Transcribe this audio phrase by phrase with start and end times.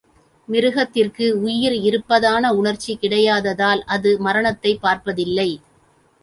[0.47, 5.49] மிருகத்திற்கு உயிர் இருப்பதான உணர்ச்சி கிடையாததால், அது மரணத்தைப் பார்ப்பதில்லை.